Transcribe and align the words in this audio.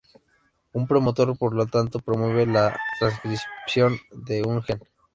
Un 0.73 0.87
promotor 0.87 1.37
por 1.37 1.53
lo 1.53 1.67
tanto, 1.67 1.99
promueve 1.99 2.47
la 2.47 2.75
transcripción 2.99 3.99
de 4.09 4.41
un 4.41 4.63
gen. 4.63 4.81